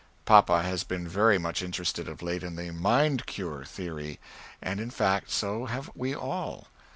[0.25, 4.19] Papa has been very much interested of late, in the "Mind Cure" theory.
[4.59, 6.69] And in fact so have we all.